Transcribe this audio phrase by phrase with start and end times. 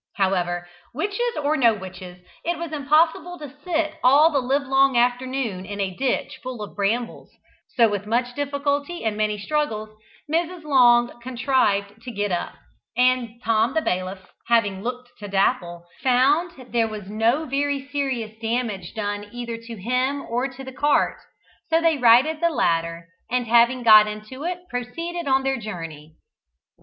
[0.15, 5.79] However, witches or no witches, it was impossible to sit all the livelong afternoon in
[5.79, 7.29] a ditch full of brambles,
[7.75, 9.89] so with much difficulty and many struggles,
[10.27, 10.63] Mrs.
[10.63, 12.55] Long contrived to get up,
[12.97, 18.95] and Tom the Bailiff having looked to Dapple, found there was no very serious damage
[18.95, 21.17] done either to him or to the cart.
[21.69, 26.15] So they righted the latter, and having got into it, proceeded on their journey.